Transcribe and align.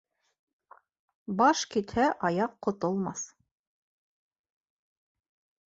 Баш 1.41 1.61
китһә, 1.75 2.07
аяҡ 2.31 2.57
ҡотолмаҫ. 2.69 3.29